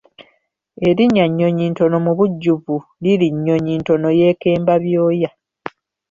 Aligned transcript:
Erinnya 0.87 1.25
Nnyonyintono 1.29 1.95
mu 2.05 2.11
bujjuvu 2.17 2.75
liri 3.03 3.27
Nnyonyintono 3.33 4.07
yeekemba 4.19 4.73
byoya. 4.83 5.29